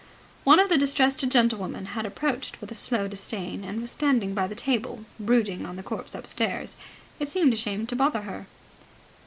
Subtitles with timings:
[0.45, 4.47] One of the distressed gentlewomen had approached with a slow disdain, and was standing by
[4.47, 6.75] the table, brooding on the corpse upstairs.
[7.19, 8.47] It seemed a shame to bother her.